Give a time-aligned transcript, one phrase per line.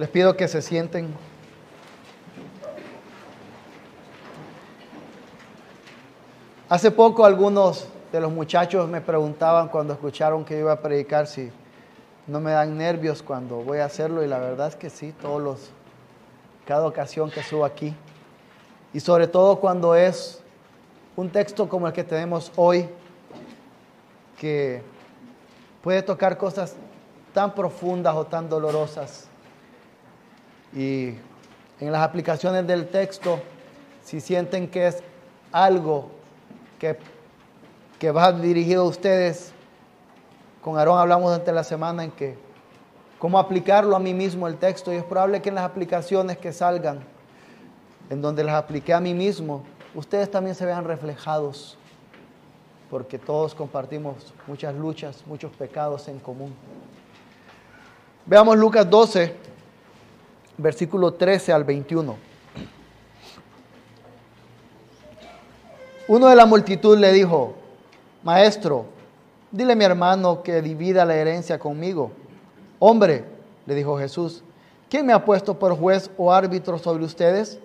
[0.00, 1.12] Les pido que se sienten.
[6.70, 11.52] Hace poco algunos de los muchachos me preguntaban cuando escucharon que iba a predicar si
[12.26, 15.42] no me dan nervios cuando voy a hacerlo y la verdad es que sí, todos
[15.42, 15.70] los
[16.64, 17.94] cada ocasión que subo aquí
[18.94, 20.40] y sobre todo cuando es
[21.14, 22.88] un texto como el que tenemos hoy
[24.38, 24.82] que
[25.82, 26.74] puede tocar cosas
[27.34, 29.29] tan profundas o tan dolorosas.
[30.74, 31.14] Y
[31.80, 33.40] en las aplicaciones del texto,
[34.04, 35.02] si sienten que es
[35.52, 36.10] algo
[36.78, 36.96] que,
[37.98, 39.52] que va dirigido a ustedes,
[40.62, 42.36] con Aarón hablamos durante la semana en que
[43.18, 46.52] cómo aplicarlo a mí mismo el texto y es probable que en las aplicaciones que
[46.52, 47.00] salgan,
[48.08, 49.62] en donde las apliqué a mí mismo,
[49.94, 51.76] ustedes también se vean reflejados,
[52.88, 56.52] porque todos compartimos muchas luchas, muchos pecados en común.
[58.26, 59.34] Veamos Lucas 12,
[60.60, 62.16] versículo 13 al 21.
[66.08, 67.54] Uno de la multitud le dijo,
[68.22, 68.86] Maestro,
[69.50, 72.10] dile a mi hermano que divida la herencia conmigo.
[72.78, 73.24] Hombre,
[73.66, 74.42] le dijo Jesús,
[74.88, 77.58] ¿quién me ha puesto por juez o árbitro sobre ustedes?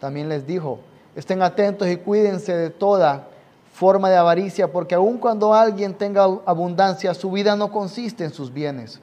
[0.00, 0.80] También les dijo,
[1.14, 3.28] estén atentos y cuídense de toda
[3.72, 8.52] forma de avaricia, porque aun cuando alguien tenga abundancia, su vida no consiste en sus
[8.52, 9.00] bienes.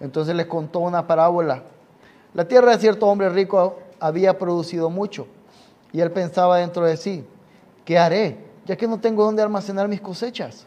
[0.00, 1.62] Entonces les contó una parábola.
[2.34, 5.26] La tierra de cierto hombre rico había producido mucho,
[5.92, 7.24] y él pensaba dentro de sí,
[7.84, 8.38] ¿qué haré?
[8.64, 10.66] Ya que no tengo dónde almacenar mis cosechas.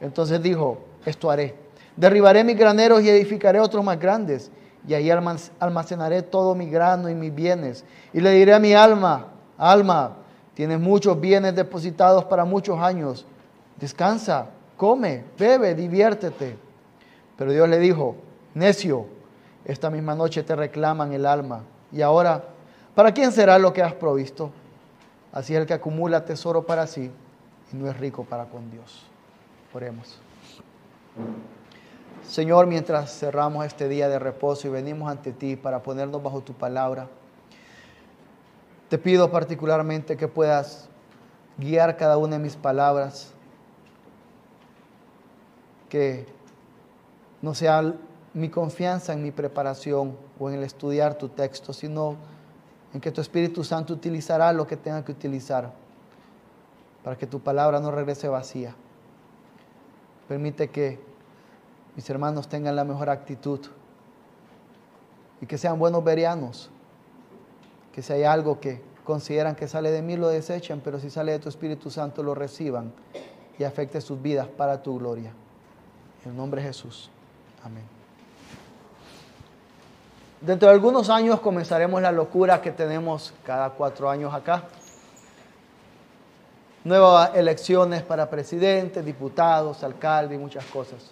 [0.00, 1.54] Entonces dijo, esto haré.
[1.96, 4.50] Derribaré mis graneros y edificaré otros más grandes,
[4.86, 7.84] y ahí almacenaré todo mi grano y mis bienes.
[8.12, 9.26] Y le diré a mi alma,
[9.56, 10.16] alma,
[10.54, 13.26] tienes muchos bienes depositados para muchos años.
[13.76, 16.56] Descansa, come, bebe, diviértete.
[17.36, 18.16] Pero Dios le dijo,
[18.54, 19.06] necio,
[19.68, 21.60] esta misma noche te reclaman el alma.
[21.92, 22.42] Y ahora,
[22.94, 24.50] ¿para quién será lo que has provisto?
[25.30, 27.12] Así es el que acumula tesoro para sí
[27.72, 29.04] y no es rico para con Dios.
[29.74, 30.18] Oremos.
[32.26, 36.54] Señor, mientras cerramos este día de reposo y venimos ante ti para ponernos bajo tu
[36.54, 37.08] palabra,
[38.88, 40.88] te pido particularmente que puedas
[41.58, 43.32] guiar cada una de mis palabras,
[45.90, 46.26] que
[47.42, 47.94] no sea
[48.34, 52.16] mi confianza en mi preparación o en el estudiar tu texto, sino
[52.94, 55.72] en que tu Espíritu Santo utilizará lo que tenga que utilizar
[57.02, 58.74] para que tu palabra no regrese vacía.
[60.28, 61.00] Permite que
[61.96, 63.60] mis hermanos tengan la mejor actitud
[65.40, 66.70] y que sean buenos verianos,
[67.92, 71.32] que si hay algo que consideran que sale de mí lo desechen, pero si sale
[71.32, 72.92] de tu Espíritu Santo lo reciban
[73.58, 75.32] y afecte sus vidas para tu gloria.
[76.24, 77.10] En el nombre de Jesús.
[77.64, 77.97] Amén.
[80.40, 84.64] Dentro de algunos años comenzaremos la locura que tenemos cada cuatro años acá.
[86.84, 91.10] Nuevas elecciones para presidente, diputados, alcalde y muchas cosas.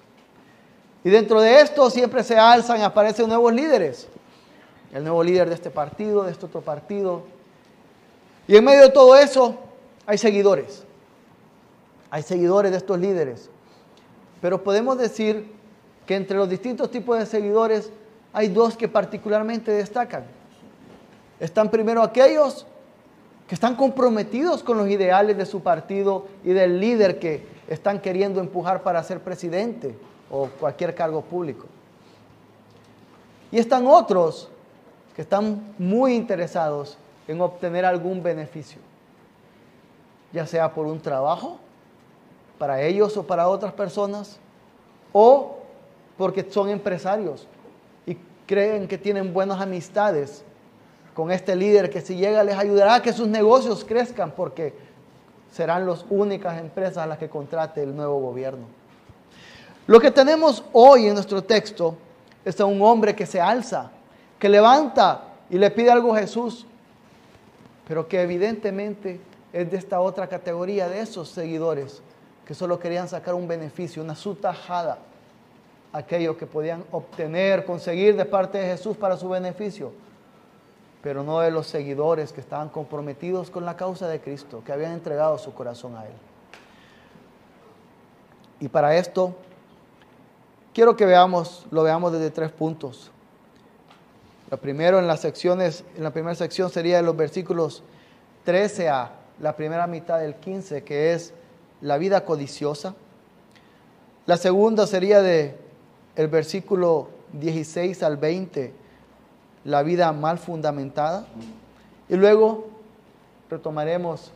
[1.03, 4.09] Y dentro de esto siempre se alzan aparecen nuevos líderes.
[4.92, 7.25] El nuevo líder de este partido, de este otro partido.
[8.47, 9.56] Y en medio de todo eso
[10.06, 10.84] hay seguidores.
[12.10, 13.50] Hay seguidores de estos líderes.
[14.41, 15.53] Pero podemos decir
[16.06, 17.91] que entre los distintos tipos de seguidores
[18.36, 20.24] hay dos que particularmente destacan.
[21.41, 22.66] Están primero aquellos
[23.48, 28.38] que están comprometidos con los ideales de su partido y del líder que están queriendo
[28.38, 29.98] empujar para ser presidente
[30.30, 31.64] o cualquier cargo público.
[33.50, 34.50] Y están otros
[35.14, 38.82] que están muy interesados en obtener algún beneficio,
[40.30, 41.56] ya sea por un trabajo,
[42.58, 44.36] para ellos o para otras personas,
[45.14, 45.56] o
[46.18, 47.48] porque son empresarios
[48.46, 50.44] creen que tienen buenas amistades
[51.14, 54.74] con este líder que si llega les ayudará a que sus negocios crezcan porque
[55.52, 58.66] serán las únicas empresas a las que contrate el nuevo gobierno.
[59.86, 61.97] Lo que tenemos hoy en nuestro texto
[62.44, 63.91] es a un hombre que se alza,
[64.38, 66.66] que levanta y le pide algo a Jesús,
[67.88, 69.21] pero que evidentemente
[69.53, 72.03] es de esta otra categoría de esos seguidores
[72.44, 74.98] que solo querían sacar un beneficio, una sutajada
[75.97, 79.93] aquello que podían obtener, conseguir de parte de Jesús para su beneficio,
[81.03, 84.93] pero no de los seguidores que estaban comprometidos con la causa de Cristo, que habían
[84.93, 86.13] entregado su corazón a Él.
[88.60, 89.34] Y para esto,
[90.75, 93.10] quiero que veamos, lo veamos desde tres puntos.
[94.51, 97.83] Lo primero en las secciones, en la primera sección sería de los versículos
[98.45, 101.33] 13 a la primera mitad del 15, que es
[101.81, 102.95] la vida codiciosa.
[104.27, 105.66] La segunda sería de
[106.16, 108.72] el versículo 16 al 20,
[109.65, 111.27] la vida mal fundamentada.
[112.09, 112.68] Y luego
[113.51, 114.33] retomaremos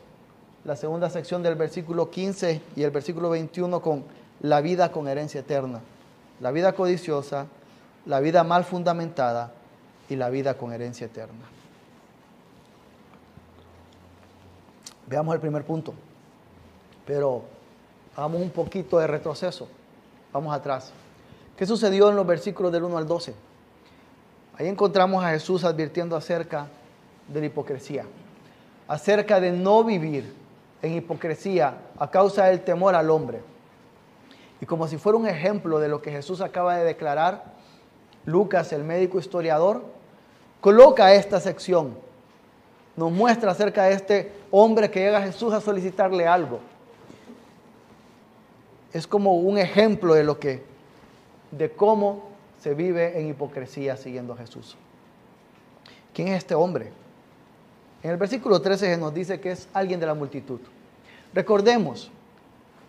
[0.65, 4.05] la segunda sección del versículo 15 y el versículo 21 con
[4.41, 5.81] la vida con herencia eterna.
[6.41, 7.47] La vida codiciosa,
[8.07, 9.53] la vida mal fundamentada
[10.09, 11.45] y la vida con herencia eterna.
[15.07, 15.93] Veamos el primer punto,
[17.07, 17.43] pero
[18.15, 19.67] hagamos un poquito de retroceso.
[20.33, 20.93] Vamos atrás.
[21.61, 23.35] ¿Qué sucedió en los versículos del 1 al 12?
[24.57, 26.69] Ahí encontramos a Jesús advirtiendo acerca
[27.29, 28.07] de la hipocresía,
[28.89, 30.33] acerca de no vivir
[30.81, 33.43] en hipocresía a causa del temor al hombre.
[34.63, 37.53] Y como si fuera un ejemplo de lo que Jesús acaba de declarar,
[38.25, 39.85] Lucas, el médico historiador,
[40.63, 41.95] coloca esta sección.
[42.97, 46.61] Nos muestra acerca de este hombre que llega a Jesús a solicitarle algo.
[48.95, 50.70] Es como un ejemplo de lo que,
[51.51, 52.31] de cómo
[52.61, 54.77] se vive en hipocresía siguiendo a Jesús.
[56.13, 56.93] ¿Quién es este hombre?
[58.03, 60.61] En el versículo 13 nos dice que es alguien de la multitud.
[61.35, 62.11] Recordemos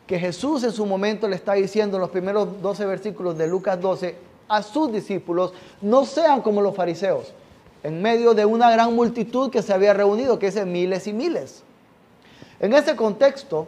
[0.07, 3.79] que Jesús en su momento le está diciendo en los primeros 12 versículos de Lucas
[3.79, 4.15] 12
[4.47, 7.33] a sus discípulos, no sean como los fariseos,
[7.83, 11.63] en medio de una gran multitud que se había reunido, que es miles y miles.
[12.59, 13.67] En ese contexto,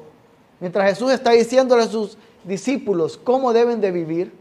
[0.60, 4.34] mientras Jesús está diciéndole a sus discípulos cómo deben de vivir,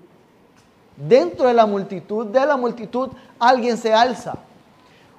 [0.96, 4.34] dentro de la multitud, de la multitud, alguien se alza.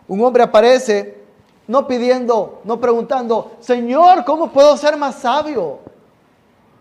[0.08, 1.24] Un hombre aparece
[1.68, 5.80] no pidiendo, no preguntando, Señor, ¿cómo puedo ser más sabio?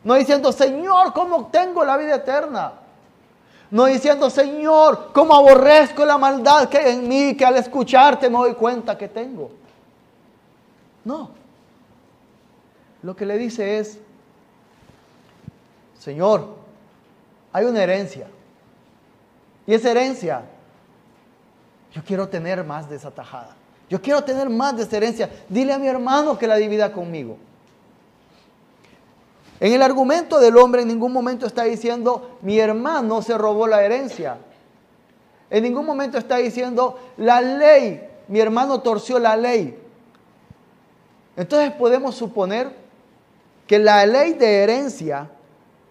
[0.03, 2.73] No diciendo, Señor, ¿cómo obtengo la vida eterna?
[3.71, 8.37] No diciendo, Señor, ¿cómo aborrezco la maldad que hay en mí, que al escucharte me
[8.37, 9.51] doy cuenta que tengo?
[11.05, 11.31] No.
[13.03, 13.99] Lo que le dice es,
[15.99, 16.49] Señor,
[17.53, 18.27] hay una herencia.
[19.67, 20.43] Y esa herencia,
[21.93, 23.55] yo quiero tener más de esa tajada.
[23.89, 25.31] Yo quiero tener más de esa herencia.
[25.49, 27.37] Dile a mi hermano que la divida conmigo.
[29.61, 33.85] En el argumento del hombre en ningún momento está diciendo, mi hermano se robó la
[33.85, 34.39] herencia.
[35.51, 39.79] En ningún momento está diciendo, la ley, mi hermano torció la ley.
[41.37, 42.75] Entonces podemos suponer
[43.67, 45.31] que la ley de herencia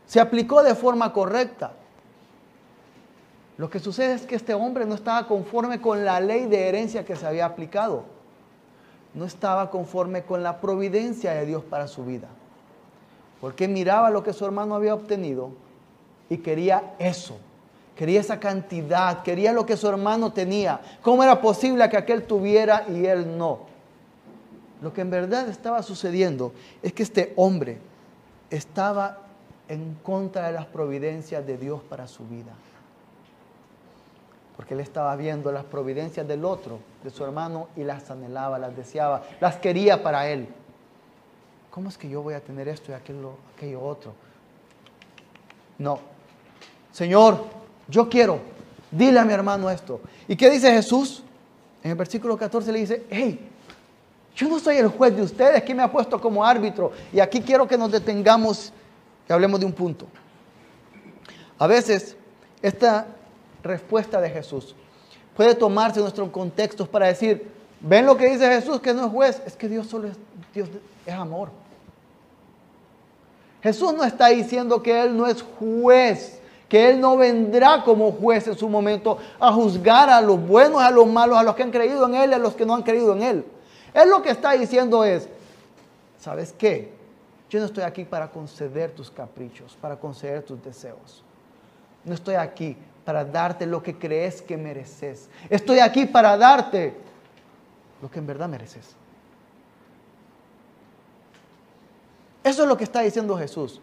[0.05, 1.71] se aplicó de forma correcta.
[3.57, 7.05] Lo que sucede es que este hombre no estaba conforme con la ley de herencia
[7.05, 8.03] que se había aplicado.
[9.13, 12.27] No estaba conforme con la providencia de Dios para su vida.
[13.41, 15.51] Porque miraba lo que su hermano había obtenido
[16.29, 17.37] y quería eso.
[17.95, 20.79] Quería esa cantidad, quería lo que su hermano tenía.
[21.01, 23.59] ¿Cómo era posible que aquel tuviera y él no?
[24.81, 27.79] Lo que en verdad estaba sucediendo es que este hombre
[28.49, 29.19] estaba
[29.67, 32.53] en contra de las providencias de Dios para su vida
[34.61, 38.77] porque él estaba viendo las providencias del otro, de su hermano, y las anhelaba, las
[38.77, 40.47] deseaba, las quería para él.
[41.71, 44.13] ¿Cómo es que yo voy a tener esto y aquello, otro?
[45.79, 45.99] No.
[46.91, 47.43] Señor,
[47.87, 48.37] yo quiero,
[48.91, 49.99] dile a mi hermano esto.
[50.27, 51.23] ¿Y qué dice Jesús?
[51.83, 53.49] En el versículo 14 le dice, hey,
[54.35, 56.91] yo no soy el juez de ustedes, que me ha puesto como árbitro.
[57.11, 58.71] Y aquí quiero que nos detengamos
[59.27, 60.05] y hablemos de un punto.
[61.57, 62.15] A veces,
[62.61, 63.07] esta
[63.63, 64.75] respuesta de Jesús.
[65.35, 67.47] Puede tomarse nuestros contextos para decir,
[67.79, 70.17] ven lo que dice Jesús, que no es juez, es que Dios solo es,
[70.53, 70.69] Dios
[71.05, 71.49] es amor.
[73.63, 78.47] Jesús no está diciendo que Él no es juez, que Él no vendrá como juez
[78.47, 81.71] en su momento a juzgar a los buenos, a los malos, a los que han
[81.71, 83.45] creído en Él y a los que no han creído en Él.
[83.93, 85.27] Él lo que está diciendo es,
[86.17, 86.91] ¿sabes qué?
[87.49, 91.23] Yo no estoy aquí para conceder tus caprichos, para conceder tus deseos.
[92.05, 92.77] No estoy aquí
[93.11, 95.27] para darte lo que crees que mereces.
[95.49, 96.93] Estoy aquí para darte
[98.01, 98.95] lo que en verdad mereces.
[102.41, 103.81] Eso es lo que está diciendo Jesús.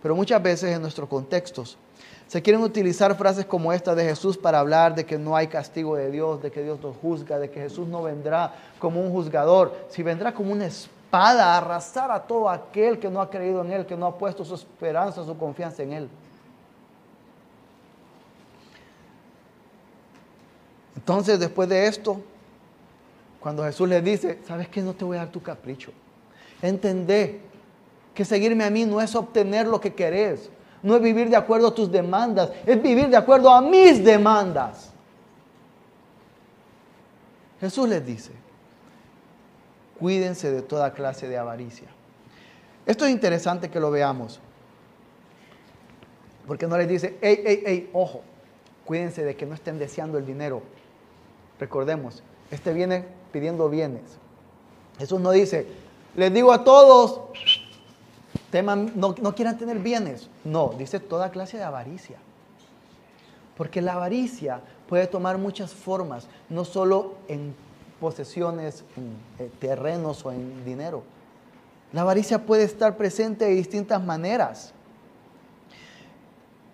[0.00, 1.76] Pero muchas veces en nuestros contextos
[2.28, 5.96] se quieren utilizar frases como esta de Jesús para hablar de que no hay castigo
[5.96, 9.74] de Dios, de que Dios nos juzga, de que Jesús no vendrá como un juzgador,
[9.88, 13.72] si vendrá como una espada a arrasar a todo aquel que no ha creído en
[13.72, 16.08] Él, que no ha puesto su esperanza, su confianza en Él.
[21.06, 22.20] Entonces, después de esto,
[23.38, 24.82] cuando Jesús le dice, ¿sabes qué?
[24.82, 25.92] No te voy a dar tu capricho.
[26.60, 27.42] Entendé
[28.12, 30.50] que seguirme a mí no es obtener lo que querés,
[30.82, 34.90] no es vivir de acuerdo a tus demandas, es vivir de acuerdo a mis demandas.
[37.60, 38.32] Jesús les dice,
[40.00, 41.86] cuídense de toda clase de avaricia.
[42.84, 44.40] Esto es interesante que lo veamos,
[46.48, 48.22] porque no les dice, hey, hey, hey, ojo,
[48.84, 50.62] cuídense de que no estén deseando el dinero
[51.58, 54.02] Recordemos, este viene pidiendo bienes.
[54.98, 55.66] Jesús no dice,
[56.14, 57.20] les digo a todos,
[58.50, 60.28] teman, no, no quieran tener bienes.
[60.44, 62.18] No, dice toda clase de avaricia.
[63.56, 67.54] Porque la avaricia puede tomar muchas formas, no solo en
[68.00, 71.02] posesiones, en eh, terrenos o en dinero.
[71.92, 74.72] La avaricia puede estar presente de distintas maneras.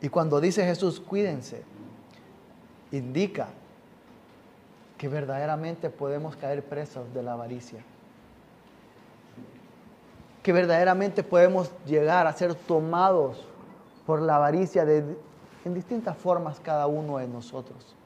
[0.00, 1.62] Y cuando dice Jesús, cuídense,
[2.90, 3.48] indica
[5.02, 7.80] que verdaderamente podemos caer presos de la avaricia.
[10.44, 13.44] Que verdaderamente podemos llegar a ser tomados
[14.06, 15.02] por la avaricia de,
[15.64, 17.97] en distintas formas cada uno de nosotros.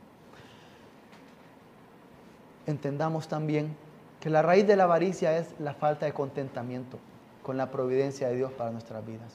[2.67, 3.76] Entendamos también
[4.19, 6.97] que la raíz de la avaricia es la falta de contentamiento
[7.43, 9.35] con la providencia de Dios para nuestras vidas.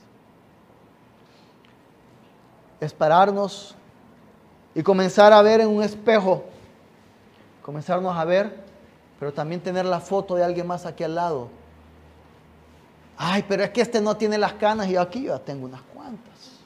[2.80, 3.76] Es pararnos
[4.74, 6.46] y comenzar a ver en un espejo,
[7.62, 8.56] comenzarnos a ver,
[9.20, 11.50] pero también tener la foto de alguien más aquí al lado.
[13.18, 15.82] Ay, pero es que este no tiene las canas y yo aquí ya tengo unas
[15.94, 16.60] cuantas.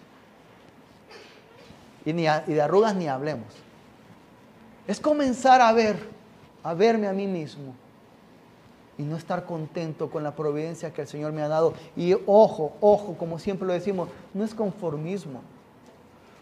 [2.05, 3.47] Y, ni y de arrugas ni hablemos.
[4.87, 5.97] Es comenzar a ver,
[6.63, 7.73] a verme a mí mismo
[8.97, 11.73] y no estar contento con la providencia que el Señor me ha dado.
[11.95, 15.41] Y ojo, ojo, como siempre lo decimos, no es conformismo.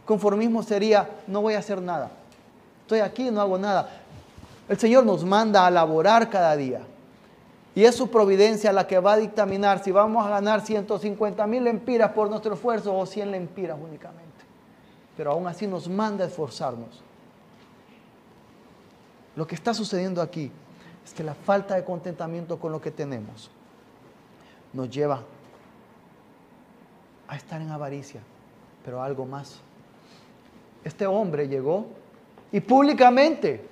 [0.05, 2.11] Conformismo sería, no voy a hacer nada.
[2.81, 4.02] Estoy aquí, no hago nada.
[4.69, 6.81] El Señor nos manda a laborar cada día.
[7.75, 11.63] Y es su providencia la que va a dictaminar si vamos a ganar 150 mil
[11.63, 14.23] lempiras por nuestro esfuerzo o 100 lempiras únicamente.
[15.17, 17.01] Pero aún así nos manda a esforzarnos.
[19.35, 20.51] Lo que está sucediendo aquí
[21.03, 23.49] es que la falta de contentamiento con lo que tenemos
[24.71, 25.23] nos lleva
[27.27, 28.21] a estar en avaricia,
[28.85, 29.59] pero algo más.
[30.83, 31.87] Este hombre llegó
[32.51, 33.67] y públicamente,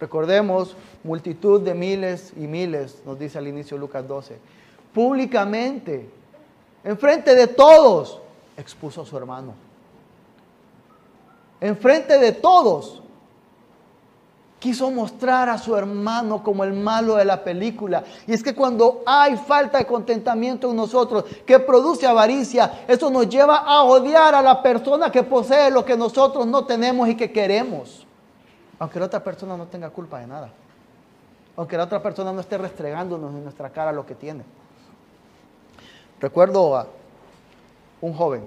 [0.00, 4.38] recordemos, multitud de miles y miles, nos dice al inicio Lucas 12,
[4.92, 6.08] públicamente,
[6.84, 8.20] enfrente de todos,
[8.56, 9.54] expuso a su hermano.
[11.60, 13.02] Enfrente de todos,
[14.58, 18.04] quiso mostrar a su hermano como el malo de la película.
[18.26, 23.28] Y es que cuando hay falta de contentamiento en nosotros, que produce avaricia, eso nos
[23.28, 27.30] lleva a odiar a la persona que posee lo que nosotros no tenemos y que
[27.30, 28.07] queremos.
[28.78, 30.50] Aunque la otra persona no tenga culpa de nada.
[31.56, 34.44] Aunque la otra persona no esté restregándonos en nuestra cara lo que tiene.
[36.20, 36.86] Recuerdo a
[38.00, 38.44] un joven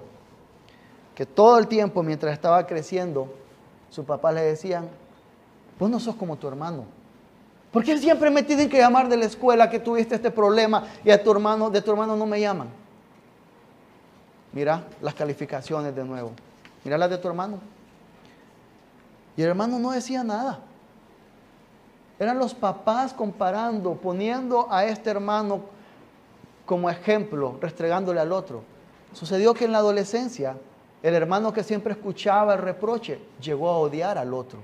[1.16, 3.34] que todo el tiempo mientras estaba creciendo,
[3.90, 4.90] su papá le decían,
[5.82, 6.86] Vos no sos como tu hermano.
[7.72, 11.24] Porque siempre me tienen que llamar de la escuela que tuviste este problema y a
[11.24, 12.68] tu hermano, de tu hermano no me llaman?
[14.54, 16.34] Mira las calificaciones de nuevo.
[16.84, 17.58] Mira las de tu hermano.
[19.38, 20.60] Y el hermano no decía nada.
[22.20, 25.62] Eran los papás comparando, poniendo a este hermano
[26.66, 28.64] como ejemplo, restregándole al otro.
[29.14, 30.56] Sucedió que en la adolescencia,
[31.02, 34.60] el hermano que siempre escuchaba el reproche llegó a odiar al otro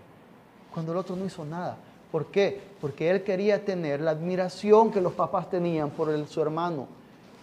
[0.77, 1.75] cuando el otro no hizo nada.
[2.11, 2.61] ¿Por qué?
[2.79, 6.87] Porque él quería tener la admiración que los papás tenían por su hermano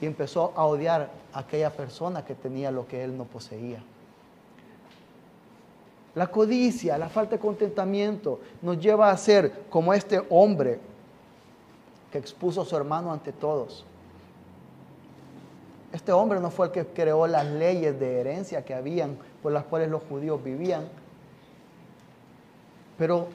[0.01, 3.83] y empezó a odiar a aquella persona que tenía lo que él no poseía.
[6.15, 10.79] La codicia, la falta de contentamiento nos lleva a ser como este hombre
[12.13, 13.85] que expuso a su hermano ante todos.
[15.93, 19.65] Este hombre no fue el que creó las leyes de herencia que habían por las
[19.65, 20.89] cuales los judíos vivían
[22.99, 23.29] pero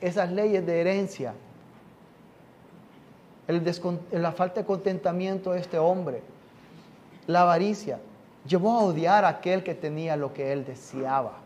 [0.00, 1.34] esas leyes de herencia,
[4.12, 6.22] la falta de contentamiento de este hombre,
[7.26, 7.98] la avaricia,
[8.46, 11.43] llevó a odiar a aquel que tenía lo que él deseaba.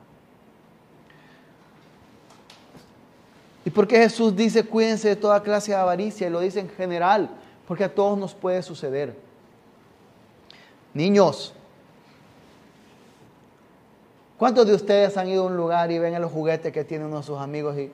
[3.69, 6.27] ¿Y por qué Jesús dice cuídense de toda clase de avaricia?
[6.27, 7.29] Y lo dice en general,
[7.67, 9.15] porque a todos nos puede suceder.
[10.95, 11.53] Niños,
[14.39, 17.19] ¿Cuántos de ustedes han ido a un lugar y ven el juguete que tiene uno
[17.19, 17.93] de sus amigos y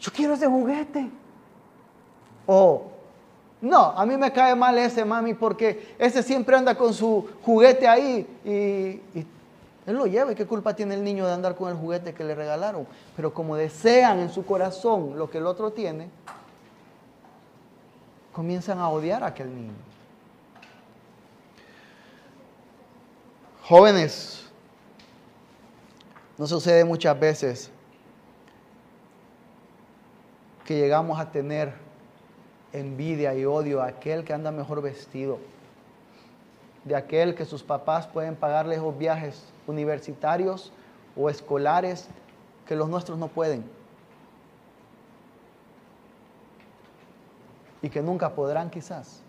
[0.00, 1.08] yo quiero ese juguete?
[2.46, 2.82] O
[3.62, 7.88] no, a mí me cae mal ese mami porque ese siempre anda con su juguete
[7.88, 9.26] ahí y, y
[9.86, 10.32] él lo lleva.
[10.32, 12.86] ¿Y qué culpa tiene el niño de andar con el juguete que le regalaron?
[13.16, 16.10] Pero como desean en su corazón lo que el otro tiene,
[18.32, 19.72] comienzan a odiar a aquel niño.
[23.62, 24.46] Jóvenes,
[26.36, 27.70] no sucede muchas veces
[30.64, 31.72] que llegamos a tener
[32.72, 35.38] envidia y odio a aquel que anda mejor vestido,
[36.84, 40.72] de aquel que sus papás pueden pagarles los viajes universitarios
[41.16, 42.08] o escolares
[42.66, 43.64] que los nuestros no pueden.
[47.82, 49.22] Y que nunca podrán quizás.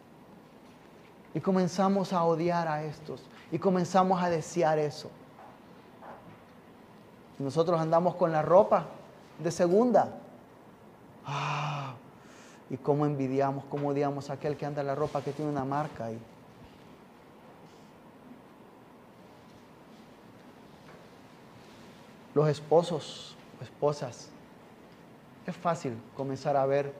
[1.33, 3.21] Y comenzamos a odiar a estos.
[3.51, 5.09] Y comenzamos a desear eso.
[7.37, 8.85] Nosotros andamos con la ropa
[9.39, 10.17] de segunda.
[11.25, 11.95] Ah,
[12.69, 15.65] y cómo envidiamos, cómo odiamos a aquel que anda en la ropa que tiene una
[15.65, 16.19] marca ahí.
[22.35, 24.29] Los esposos o esposas,
[25.47, 26.93] es fácil comenzar a ver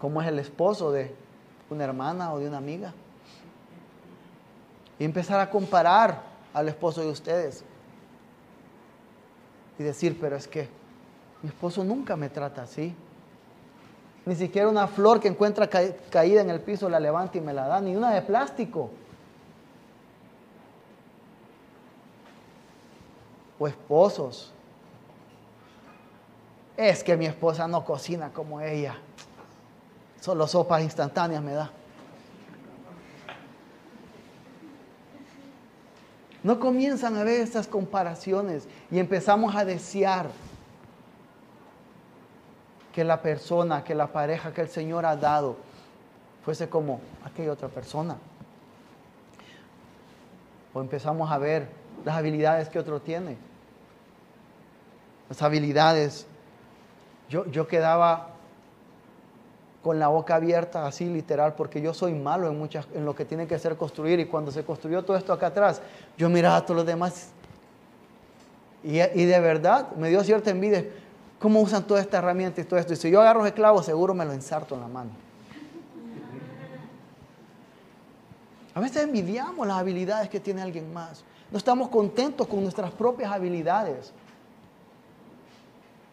[0.00, 1.14] cómo es el esposo de
[1.68, 2.92] una hermana o de una amiga.
[4.98, 6.22] Y empezar a comparar
[6.54, 7.64] al esposo de ustedes.
[9.78, 10.68] Y decir, pero es que
[11.42, 12.94] mi esposo nunca me trata así.
[14.24, 17.66] Ni siquiera una flor que encuentra caída en el piso la levanta y me la
[17.66, 18.90] da, ni una de plástico.
[23.58, 24.52] O esposos.
[26.76, 28.96] Es que mi esposa no cocina como ella.
[30.20, 31.70] Solo sopas instantáneas me da.
[36.42, 40.28] No comienzan a ver estas comparaciones y empezamos a desear
[42.92, 45.56] que la persona, que la pareja que el Señor ha dado
[46.44, 48.16] fuese como aquella otra persona.
[50.72, 51.68] O empezamos a ver
[52.04, 53.36] las habilidades que otro tiene.
[55.28, 56.26] Las habilidades.
[57.28, 58.30] Yo, yo quedaba
[59.82, 63.24] con la boca abierta, así literal, porque yo soy malo en, muchas, en lo que
[63.24, 64.18] tiene que ser construir.
[64.20, 65.80] Y cuando se construyó todo esto acá atrás,
[66.16, 67.28] yo miraba a todos los demás.
[68.82, 70.84] Y, y de verdad me dio cierta envidia
[71.38, 72.92] cómo usan toda esta herramienta y todo esto.
[72.92, 75.10] Y si yo agarro los esclavos, seguro me lo ensarto en la mano.
[78.74, 81.24] A veces envidiamos las habilidades que tiene alguien más.
[81.50, 84.12] No estamos contentos con nuestras propias habilidades.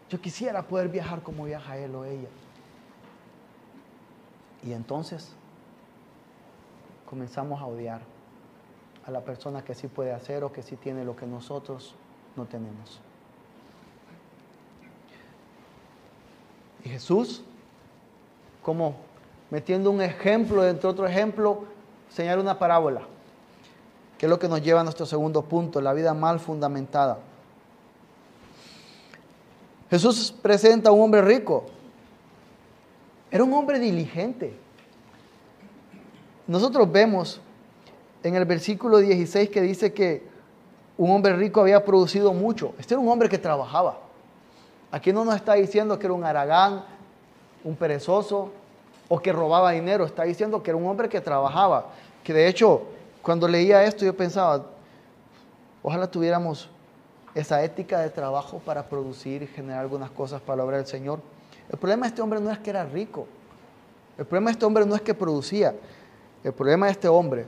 [0.08, 2.28] Yo quisiera poder viajar como viaja él o ella.
[4.62, 5.34] Y entonces
[7.08, 8.00] comenzamos a odiar
[9.06, 11.94] a la persona que sí puede hacer o que sí tiene lo que nosotros
[12.36, 13.00] no tenemos.
[16.84, 17.42] Y Jesús,
[18.62, 18.96] como
[19.50, 21.64] metiendo un ejemplo dentro de otro ejemplo,
[22.08, 23.02] señala una parábola,
[24.24, 27.18] que es lo que nos lleva a nuestro segundo punto, la vida mal fundamentada.
[29.90, 31.66] Jesús presenta a un hombre rico.
[33.30, 34.56] Era un hombre diligente.
[36.46, 37.38] Nosotros vemos
[38.22, 40.26] en el versículo 16 que dice que
[40.96, 42.72] un hombre rico había producido mucho.
[42.78, 43.98] Este era un hombre que trabajaba.
[44.90, 46.82] Aquí no nos está diciendo que era un aragán,
[47.62, 48.52] un perezoso
[49.06, 50.06] o que robaba dinero.
[50.06, 51.90] Está diciendo que era un hombre que trabajaba.
[52.22, 52.86] Que de hecho,
[53.24, 54.66] cuando leía esto yo pensaba,
[55.82, 56.68] ojalá tuviéramos
[57.34, 61.20] esa ética de trabajo para producir y generar algunas cosas para la obra del Señor.
[61.70, 63.26] El problema de este hombre no es que era rico.
[64.18, 65.74] El problema de este hombre no es que producía.
[66.44, 67.46] El problema de este hombre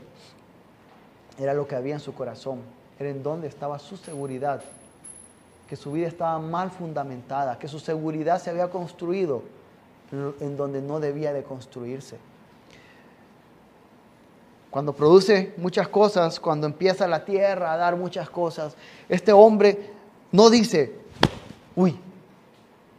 [1.39, 2.61] era lo que había en su corazón.
[2.99, 4.63] Era en dónde estaba su seguridad
[5.69, 9.43] que su vida estaba mal fundamentada, que su seguridad se había construido
[10.41, 12.17] en donde no debía de construirse.
[14.77, 18.77] Cuando produce muchas cosas, cuando empieza la tierra a dar muchas cosas,
[19.09, 19.91] este hombre
[20.33, 20.93] no dice,
[21.75, 21.99] uy,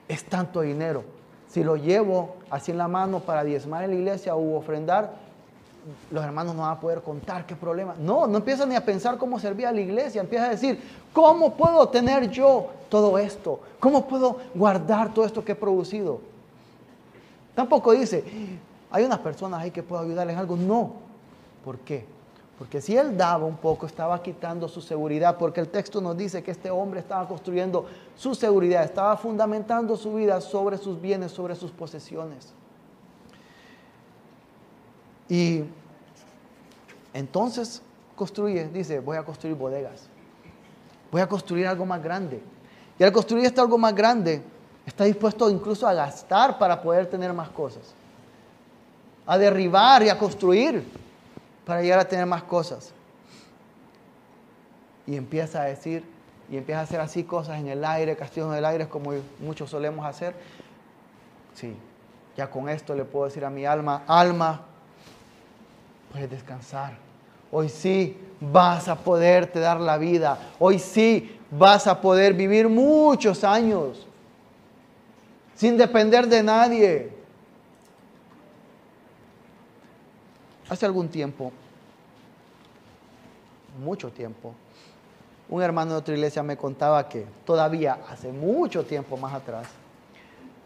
[0.08, 1.04] es tanto dinero.
[1.48, 5.18] Si lo llevo así en la mano para diezmar en la iglesia o ofrendar,
[6.10, 7.94] los hermanos no van a poder contar qué problema.
[8.00, 10.82] No, no empieza ni a pensar cómo servía a la iglesia, empieza a decir,
[11.14, 13.60] ¿cómo puedo tener yo todo esto?
[13.80, 16.22] ¿Cómo puedo guardar todo esto que he producido?
[17.54, 18.24] Tampoco dice,
[18.90, 20.56] hay unas personas ahí que puedo ayudarles en algo.
[20.58, 21.07] No.
[21.68, 22.06] ¿Por qué?
[22.58, 26.42] Porque si él daba un poco, estaba quitando su seguridad, porque el texto nos dice
[26.42, 31.56] que este hombre estaba construyendo su seguridad, estaba fundamentando su vida sobre sus bienes, sobre
[31.56, 32.54] sus posesiones.
[35.28, 35.64] Y
[37.14, 37.82] entonces
[38.16, 40.08] construye, dice, voy a construir bodegas,
[41.12, 42.42] voy a construir algo más grande.
[42.98, 44.42] Y al construir esto algo más grande,
[44.86, 47.94] está dispuesto incluso a gastar para poder tener más cosas,
[49.26, 50.97] a derribar y a construir
[51.68, 52.94] para llegar a tener más cosas.
[55.06, 56.04] Y empieza a decir,
[56.50, 59.70] y empieza a hacer así cosas en el aire, castillos en el aire, como muchos
[59.70, 60.34] solemos hacer.
[61.54, 61.76] Sí,
[62.38, 64.62] ya con esto le puedo decir a mi alma, alma,
[66.12, 66.98] puedes descansar.
[67.52, 70.40] Hoy sí vas a poderte dar la vida.
[70.60, 74.08] Hoy sí vas a poder vivir muchos años
[75.54, 77.17] sin depender de nadie.
[80.70, 81.52] Hace algún tiempo,
[83.84, 84.54] mucho tiempo,
[85.50, 89.68] un hermano de otra iglesia me contaba que todavía hace mucho tiempo más atrás,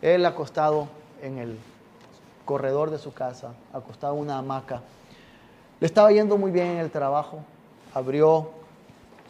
[0.02, 0.88] él acostado
[1.22, 1.58] en el
[2.46, 4.82] corredor de su casa, acostado en una hamaca.
[5.80, 7.44] Le estaba yendo muy bien en el trabajo.
[7.94, 8.52] Abrió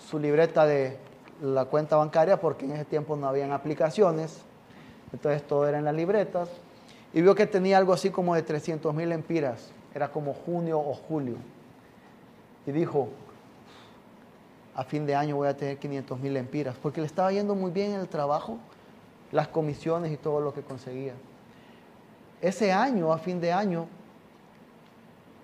[0.09, 0.97] su libreta de
[1.41, 4.41] la cuenta bancaria porque en ese tiempo no habían aplicaciones.
[5.11, 6.49] Entonces todo era en las libretas.
[7.13, 9.69] Y vio que tenía algo así como de 300 mil empiras.
[9.93, 11.35] Era como junio o julio.
[12.65, 13.09] Y dijo,
[14.75, 16.75] a fin de año voy a tener 500 mil empiras.
[16.81, 18.57] Porque le estaba yendo muy bien en el trabajo,
[19.31, 21.13] las comisiones y todo lo que conseguía.
[22.41, 23.87] Ese año, a fin de año,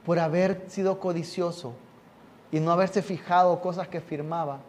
[0.06, 1.74] por haber sido codicioso
[2.52, 4.60] y no haberse fijado cosas que firmaba,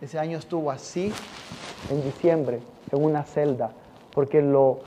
[0.00, 1.12] ese año estuvo así
[1.90, 3.70] en diciembre, en una celda,
[4.12, 4.80] porque lo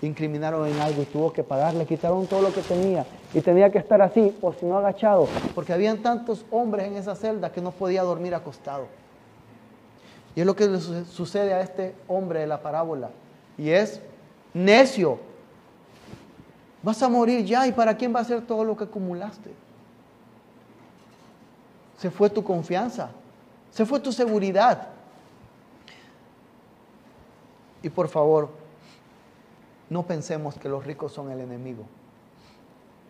[0.00, 3.70] incriminaron en algo y tuvo que pagar, le quitaron todo lo que tenía y tenía
[3.70, 7.60] que estar así, o si no agachado, porque habían tantos hombres en esa celda que
[7.60, 8.86] no podía dormir acostado.
[10.34, 13.10] Y es lo que le sucede a este hombre de la parábola.
[13.56, 14.02] Y es
[14.52, 15.18] necio.
[16.82, 19.50] Vas a morir ya y para quién va a ser todo lo que acumulaste.
[21.96, 23.10] Se fue tu confianza.
[23.70, 24.88] Se fue tu seguridad.
[27.82, 28.50] Y por favor,
[29.88, 31.84] no pensemos que los ricos son el enemigo.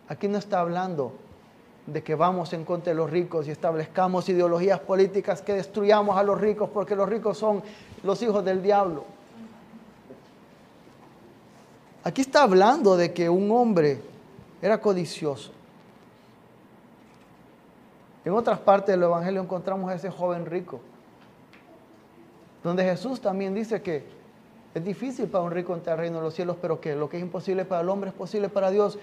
[0.09, 1.13] Aquí no está hablando
[1.87, 6.23] de que vamos en contra de los ricos y establezcamos ideologías políticas que destruyamos a
[6.23, 7.63] los ricos porque los ricos son
[8.03, 9.05] los hijos del diablo.
[12.05, 14.01] Aquí está hablando de que un hombre
[14.63, 15.53] era codicioso
[18.27, 20.81] en otras partes del Evangelio encontramos a ese joven rico,
[22.65, 24.03] donde Jesús también dice que
[24.75, 27.19] es difícil para un rico entrar al reino de los cielos, pero que lo que
[27.19, 28.99] es imposible para el hombre es posible para Dios.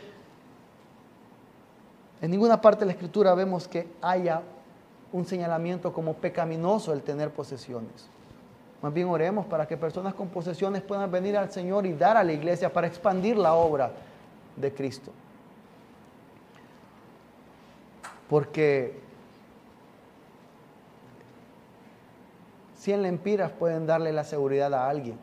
[2.24, 4.42] En ninguna parte de la Escritura vemos que haya
[5.12, 8.08] un señalamiento como pecaminoso el tener posesiones.
[8.82, 12.24] Más bien oremos para que personas con posesiones puedan venir al Señor y dar a
[12.24, 13.92] la iglesia para expandir la obra
[14.56, 15.12] de Cristo.
[18.30, 19.02] Porque
[22.78, 25.20] 100 lempiras pueden darle la seguridad a alguien.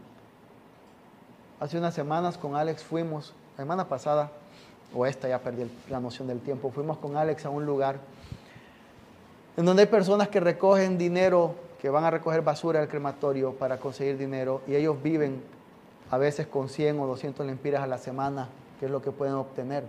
[1.61, 4.31] Hace unas semanas con Alex fuimos, la semana pasada,
[4.95, 7.99] o esta ya perdí la noción del tiempo, fuimos con Alex a un lugar
[9.57, 13.79] en donde hay personas que recogen dinero, que van a recoger basura del crematorio para
[13.79, 15.43] conseguir dinero y ellos viven
[16.11, 18.49] a veces con 100 o 200 lempiras a la semana,
[18.79, 19.85] que es lo que pueden obtener.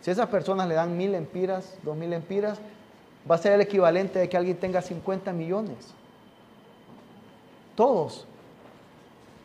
[0.00, 2.58] Si esas personas le dan mil lempiras, dos mil lempiras,
[3.28, 5.94] va a ser el equivalente de que alguien tenga 50 millones.
[7.74, 8.26] Todos,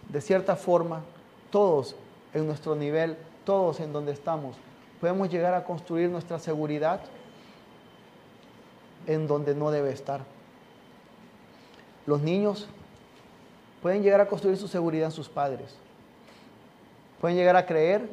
[0.10, 1.02] de cierta forma,
[1.50, 1.96] todos
[2.34, 3.18] en nuestro nivel,
[3.50, 4.56] todos en donde estamos,
[5.02, 7.00] podemos llegar a construir nuestra seguridad
[9.08, 10.22] en donde no debe estar.
[12.06, 12.68] Los niños
[13.82, 15.74] pueden llegar a construir su seguridad en sus padres.
[17.20, 18.08] Pueden llegar a creer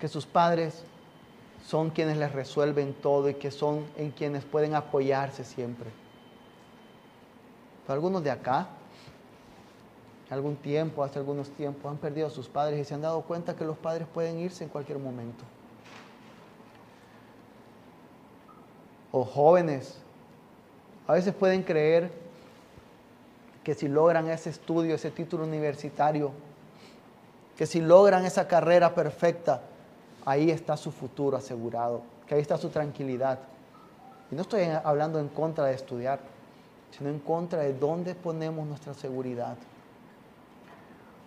[0.00, 0.82] que sus padres
[1.64, 5.88] son quienes les resuelven todo y que son en quienes pueden apoyarse siempre.
[7.86, 8.66] Algunos de acá,
[10.30, 13.54] algún tiempo, hace algunos tiempos, han perdido a sus padres y se han dado cuenta
[13.54, 15.44] que los padres pueden irse en cualquier momento.
[19.12, 19.98] O jóvenes,
[21.06, 22.10] a veces pueden creer
[23.62, 26.32] que si logran ese estudio, ese título universitario,
[27.56, 29.62] que si logran esa carrera perfecta,
[30.24, 33.38] ahí está su futuro asegurado, que ahí está su tranquilidad.
[34.30, 36.18] Y no estoy hablando en contra de estudiar,
[36.90, 39.56] sino en contra de dónde ponemos nuestra seguridad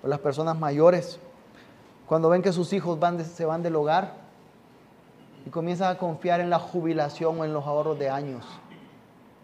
[0.03, 1.19] o las personas mayores,
[2.07, 2.97] cuando ven que sus hijos
[3.33, 4.13] se van del hogar
[5.45, 8.45] y comienzan a confiar en la jubilación o en los ahorros de años,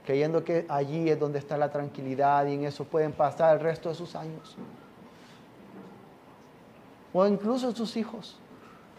[0.06, 3.90] creyendo que allí es donde está la tranquilidad y en eso pueden pasar el resto
[3.90, 4.56] de sus años.
[7.14, 8.40] O incluso sus hijos.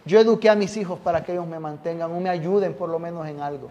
[0.05, 2.99] Yo eduqué a mis hijos para que ellos me mantengan o me ayuden por lo
[2.99, 3.71] menos en algo.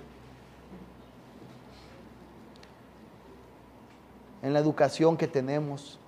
[4.42, 6.00] En la educación que tenemos,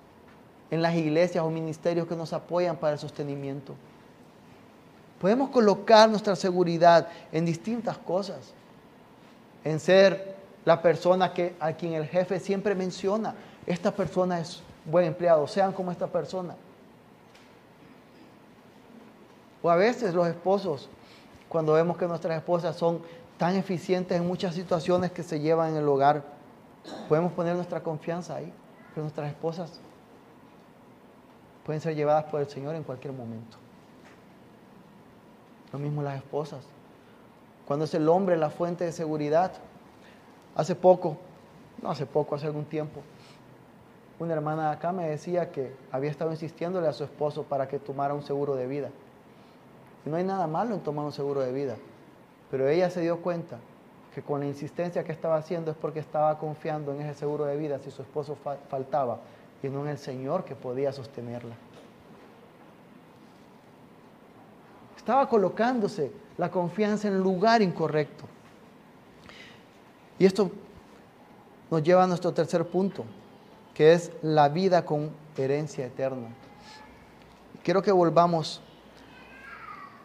[0.70, 3.74] en las iglesias o ministerios que nos apoyan para el sostenimiento.
[5.20, 8.52] Podemos colocar nuestra seguridad en distintas cosas,
[9.64, 13.34] en ser la persona que, a quien el jefe siempre menciona,
[13.66, 16.54] esta persona es buen empleado, sean como esta persona.
[19.62, 20.88] O a veces los esposos,
[21.48, 23.00] cuando vemos que nuestras esposas son
[23.38, 26.22] tan eficientes en muchas situaciones que se llevan en el hogar,
[27.08, 28.52] podemos poner nuestra confianza ahí,
[28.94, 29.80] que nuestras esposas
[31.66, 33.56] pueden ser llevadas por el Señor en cualquier momento.
[35.72, 36.64] Lo mismo las esposas.
[37.66, 39.52] Cuando es el hombre la fuente de seguridad.
[40.54, 41.18] Hace poco,
[41.82, 43.02] no hace poco, hace algún tiempo,
[44.18, 48.14] una hermana acá me decía que había estado insistiéndole a su esposo para que tomara
[48.14, 48.88] un seguro de vida.
[50.06, 51.76] Y no hay nada malo en tomar un seguro de vida.
[52.50, 53.58] Pero ella se dio cuenta
[54.14, 57.56] que con la insistencia que estaba haciendo es porque estaba confiando en ese seguro de
[57.56, 58.38] vida si su esposo
[58.70, 59.18] faltaba
[59.66, 61.54] y no en el Señor que podía sostenerla.
[64.96, 68.24] Estaba colocándose la confianza en el lugar incorrecto.
[70.18, 70.50] Y esto
[71.70, 73.04] nos lleva a nuestro tercer punto,
[73.74, 76.28] que es la vida con herencia eterna.
[77.62, 78.62] Quiero que volvamos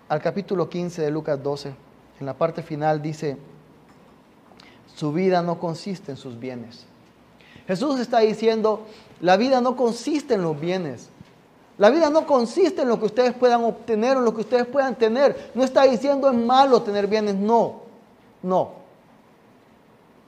[0.09, 1.73] al capítulo 15 de Lucas 12.
[2.19, 3.37] En la parte final dice,
[4.95, 6.85] su vida no consiste en sus bienes.
[7.67, 8.85] Jesús está diciendo,
[9.21, 11.09] la vida no consiste en los bienes.
[11.77, 14.95] La vida no consiste en lo que ustedes puedan obtener o lo que ustedes puedan
[14.95, 15.51] tener.
[15.55, 17.81] No está diciendo es malo tener bienes, no,
[18.43, 18.73] no.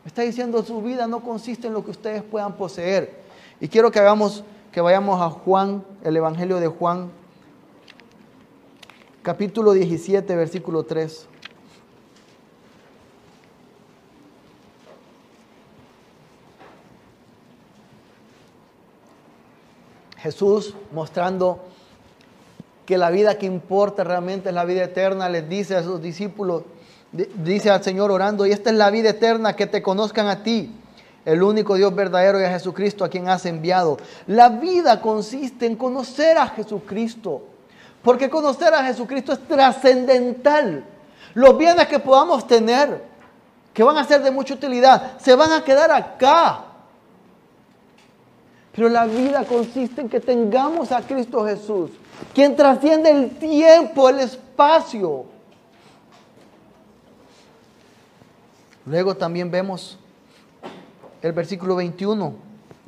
[0.06, 3.22] Está diciendo su vida no consiste en lo que ustedes puedan poseer.
[3.60, 7.12] Y quiero que hagamos, que vayamos a Juan, el Evangelio de Juan,
[9.22, 11.28] capítulo 17, versículo 3.
[20.24, 21.60] Jesús mostrando
[22.86, 26.64] que la vida que importa realmente es la vida eterna, les dice a sus discípulos,
[27.12, 30.74] dice al Señor orando, y esta es la vida eterna, que te conozcan a ti,
[31.26, 33.98] el único Dios verdadero y a Jesucristo a quien has enviado.
[34.26, 37.44] La vida consiste en conocer a Jesucristo,
[38.02, 40.86] porque conocer a Jesucristo es trascendental.
[41.34, 43.04] Los bienes que podamos tener,
[43.74, 46.64] que van a ser de mucha utilidad, se van a quedar acá.
[48.76, 51.92] Pero la vida consiste en que tengamos a Cristo Jesús,
[52.34, 55.26] quien trasciende el tiempo, el espacio.
[58.86, 59.98] Luego también vemos
[61.22, 62.34] el versículo 21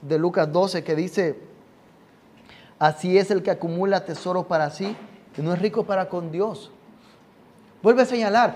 [0.01, 1.39] de Lucas 12 que dice,
[2.79, 4.95] así es el que acumula tesoro para sí
[5.37, 6.71] y no es rico para con Dios.
[7.83, 8.55] Vuelve a señalar,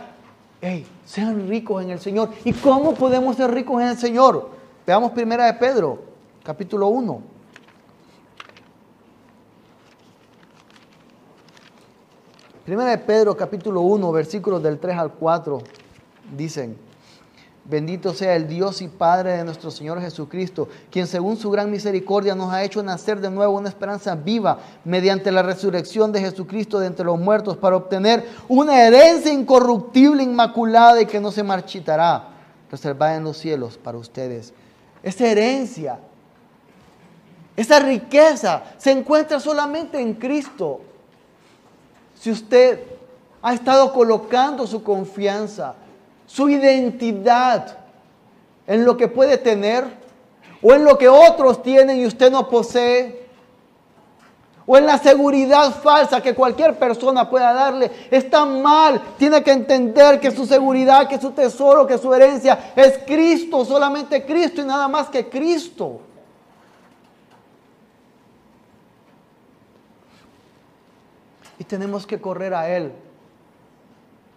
[0.61, 2.29] hey, sean ricos en el Señor.
[2.43, 4.49] ¿Y cómo podemos ser ricos en el Señor?
[4.85, 6.08] Veamos primera de Pedro,
[6.49, 7.21] capítulo 1.
[12.65, 15.61] Primera de Pedro, capítulo 1, versículos del 3 al 4,
[16.35, 16.75] dicen,
[17.65, 22.33] Bendito sea el Dios y Padre de nuestro Señor Jesucristo, quien según su gran misericordia
[22.33, 26.87] nos ha hecho nacer de nuevo una esperanza viva mediante la resurrección de Jesucristo de
[26.87, 32.29] entre los muertos para obtener una herencia incorruptible, inmaculada y que no se marchitará,
[32.71, 34.51] reservada en los cielos para ustedes.
[35.03, 35.99] Esa herencia,
[37.59, 40.79] esa riqueza se encuentra solamente en Cristo.
[42.17, 42.79] Si usted
[43.41, 45.75] ha estado colocando su confianza,
[46.25, 47.77] su identidad
[48.65, 49.83] en lo que puede tener
[50.61, 53.27] o en lo que otros tienen y usted no posee
[54.65, 59.01] o en la seguridad falsa que cualquier persona pueda darle, está mal.
[59.17, 64.25] Tiene que entender que su seguridad, que su tesoro, que su herencia es Cristo, solamente
[64.25, 65.99] Cristo y nada más que Cristo.
[71.69, 72.91] Tenemos que correr a Él.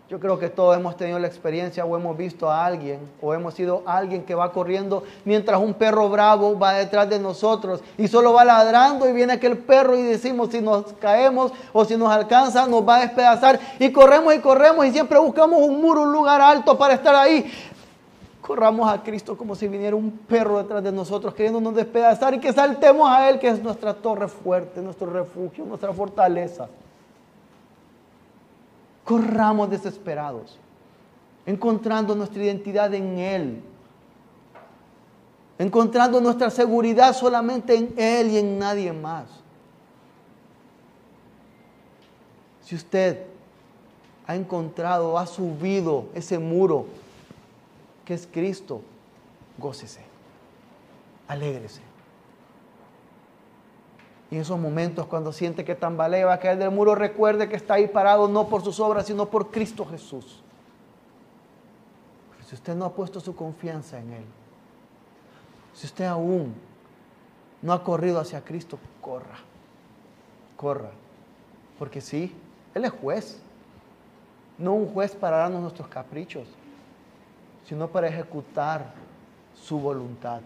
[0.09, 3.55] Yo creo que todos hemos tenido la experiencia o hemos visto a alguien o hemos
[3.55, 8.35] sido alguien que va corriendo mientras un perro bravo va detrás de nosotros y solo
[8.35, 12.67] va ladrando y viene aquel perro y decimos si nos caemos o si nos alcanza
[12.67, 16.43] nos va a despedazar y corremos y corremos y siempre buscamos un muro, un lugar
[16.43, 17.51] alto para estar ahí.
[18.43, 22.53] Corramos a Cristo como si viniera un perro detrás de nosotros queriéndonos despedazar y que
[22.53, 26.69] saltemos a Él que es nuestra torre fuerte, nuestro refugio, nuestra fortaleza
[29.05, 30.59] corramos desesperados,
[31.47, 33.63] encontrando nuestra identidad en Él,
[35.59, 39.27] encontrando nuestra seguridad solamente en Él y en nadie más.
[42.63, 43.25] Si usted
[44.27, 46.87] ha encontrado, ha subido ese muro
[48.05, 48.83] que es Cristo,
[49.59, 50.01] gócese,
[51.29, 51.92] alégrese.
[54.33, 57.57] Y en esos momentos cuando siente que tambalea, va a caer del muro, recuerde que
[57.57, 60.43] está ahí parado no por sus obras, sino por Cristo Jesús.
[62.49, 64.25] si usted no ha puesto su confianza en Él,
[65.75, 66.55] si usted aún
[67.61, 69.37] no ha corrido hacia Cristo, corra,
[70.57, 70.93] corra.
[71.79, 72.35] Porque sí,
[72.75, 73.39] Él es juez.
[74.57, 76.49] No un juez para darnos nuestros caprichos,
[77.67, 78.95] sino para ejecutar
[79.55, 80.41] su voluntad.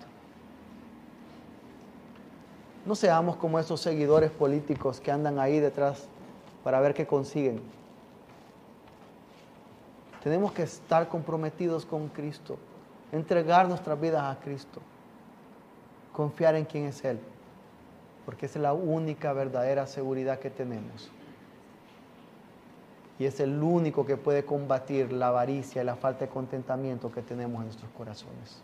[2.87, 6.07] No seamos como esos seguidores políticos que andan ahí detrás
[6.63, 7.61] para ver qué consiguen.
[10.23, 12.57] Tenemos que estar comprometidos con Cristo,
[13.11, 14.81] entregar nuestras vidas a Cristo,
[16.13, 17.19] confiar en quién es Él,
[18.25, 21.11] porque es la única verdadera seguridad que tenemos.
[23.19, 27.23] Y es el único que puede combatir la avaricia y la falta de contentamiento que
[27.23, 28.61] tenemos en nuestros corazones.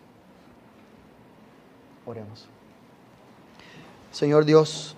[2.06, 2.48] Oremos.
[4.12, 4.94] Señor Dios,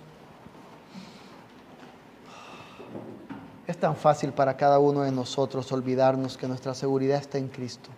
[3.65, 7.89] es tan fácil para cada uno de nosotros olvidarnos que nuestra seguridad está en Cristo.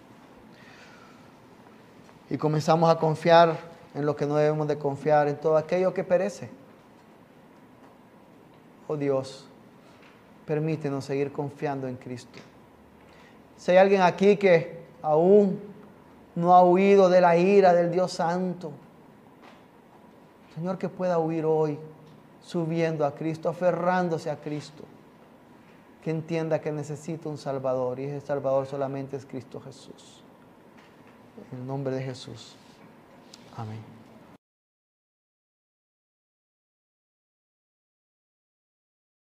[2.30, 3.58] Y comenzamos a confiar
[3.96, 6.52] en lo que no debemos de confiar, en todo aquello que perece.
[8.88, 9.48] Oh Dios,
[10.46, 12.40] permítenos seguir confiando en Cristo.
[13.58, 15.60] Si hay alguien aquí que aún
[16.36, 18.72] no ha huido de la ira del Dios Santo,
[20.58, 21.78] Señor, que pueda huir hoy
[22.42, 24.86] subiendo a Cristo, aferrándose a Cristo,
[26.04, 30.24] que entienda que necesita un Salvador y ese Salvador solamente es Cristo Jesús.
[31.52, 32.56] En el nombre de Jesús.
[33.56, 33.97] Amén.